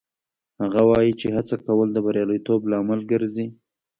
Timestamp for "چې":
1.19-1.27